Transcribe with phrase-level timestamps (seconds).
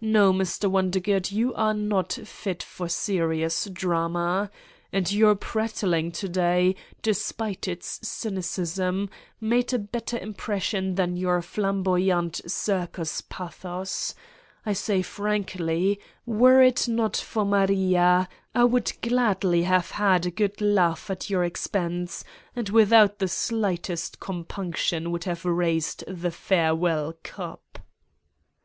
[0.00, 0.68] No, Mr.
[0.68, 4.50] Won dergood, you are not fit for serious drama!
[4.92, 9.08] And your prattling to day, despite its cynicism,
[9.40, 14.16] made a better impression than your flamboyant circus pathos.
[14.66, 20.60] I say frankly: were it not for Maria I would gladly have had a good
[20.60, 22.24] laugh at your ex pense,
[22.56, 27.78] and, without the slightest compunction would have raised the farewell cup